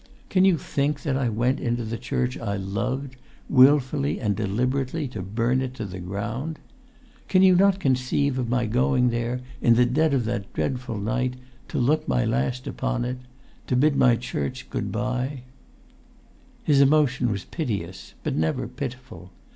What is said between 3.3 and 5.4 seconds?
wilfully and deliberately to